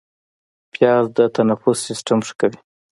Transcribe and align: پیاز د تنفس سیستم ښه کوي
پیاز 0.73 1.05
د 1.17 1.19
تنفس 1.35 1.77
سیستم 1.87 2.19
ښه 2.27 2.33
کوي 2.39 2.57